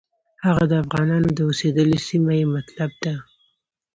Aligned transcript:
هغه 0.45 0.63
د 0.71 0.73
افغانانو 0.83 1.27
د 1.33 1.39
اوسېدلو 1.49 1.97
سیمه 2.07 2.33
یې 2.39 2.45
مطلب 2.55 2.91
ده. 3.03 3.15